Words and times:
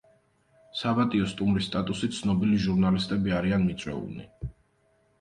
საპატიო 0.79 1.27
სტუმრის 1.33 1.69
სტატუსით 1.71 2.17
ცნობილი 2.21 2.59
ჟურნალისტები 2.67 3.39
არიან 3.41 3.71
მიწვეულნი. 3.71 4.31